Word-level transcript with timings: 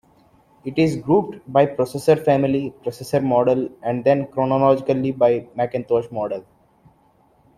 It 0.65 0.79
is 0.79 0.95
grouped 0.95 1.37
by 1.53 1.67
processor 1.67 2.19
family, 2.25 2.73
processor 2.83 3.23
model, 3.23 3.69
and 3.83 4.03
then 4.03 4.25
chronologically 4.25 5.11
by 5.11 5.47
Macintosh 5.53 6.09
model. 6.09 6.43